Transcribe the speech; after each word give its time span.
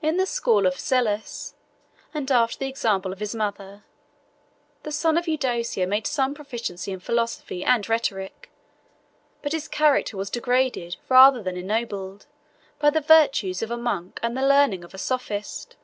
In 0.00 0.16
the 0.16 0.26
school 0.26 0.66
of 0.66 0.76
Psellus, 0.76 1.54
and 2.12 2.32
after 2.32 2.58
the 2.58 2.68
example 2.68 3.12
of 3.12 3.20
his 3.20 3.32
mother, 3.32 3.84
the 4.82 4.90
son 4.90 5.16
of 5.16 5.28
Eudocia 5.28 5.86
made 5.86 6.04
some 6.08 6.34
proficiency 6.34 6.90
in 6.90 6.98
philosophy 6.98 7.64
and 7.64 7.88
rhetoric; 7.88 8.50
but 9.40 9.52
his 9.52 9.68
character 9.68 10.16
was 10.16 10.30
degraded, 10.30 10.96
rather 11.08 11.40
than 11.44 11.56
ennobled, 11.56 12.26
by 12.80 12.90
the 12.90 13.00
virtues 13.00 13.62
of 13.62 13.70
a 13.70 13.76
monk 13.76 14.18
and 14.20 14.36
the 14.36 14.44
learning 14.48 14.82
of 14.82 14.94
a 14.94 14.98
sophist. 14.98 15.76